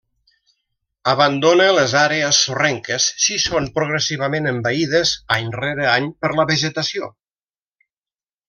[1.11, 7.13] Abandona les àrees sorrenques si són progressivament envaïdes, any rere any, per la vegetació.